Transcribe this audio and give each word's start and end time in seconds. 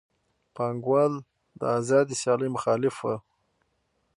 پانګوال 0.55 1.13
د 1.59 1.61
آزادې 1.77 2.15
سیالۍ 2.21 2.49
مخالف 2.55 2.95
وو 2.99 3.15